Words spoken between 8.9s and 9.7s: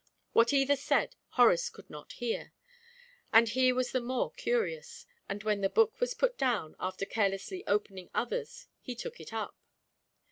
took it up.